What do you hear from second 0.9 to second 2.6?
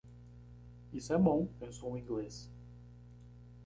Isso é bom? pensou o inglês.